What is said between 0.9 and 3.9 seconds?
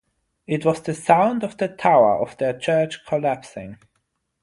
sound of the tower of their church collapsing.